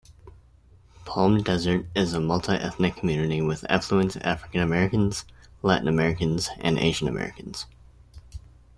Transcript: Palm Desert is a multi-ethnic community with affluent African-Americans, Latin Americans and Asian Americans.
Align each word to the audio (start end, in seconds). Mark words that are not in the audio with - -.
Palm 1.05 1.43
Desert 1.43 1.85
is 1.93 2.15
a 2.15 2.19
multi-ethnic 2.19 2.95
community 2.95 3.39
with 3.39 3.63
affluent 3.69 4.15
African-Americans, 4.17 5.25
Latin 5.61 5.87
Americans 5.87 6.49
and 6.57 6.79
Asian 6.79 7.07
Americans. 7.07 7.67